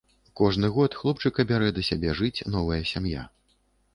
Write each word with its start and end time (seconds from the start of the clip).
Кожны 0.39 0.69
год 0.77 0.95
хлопчыка 1.01 1.43
бярэ 1.51 1.69
да 1.77 1.85
сябе 1.89 2.15
жыць 2.21 2.45
новая 2.55 2.79
сям'я. 2.93 3.27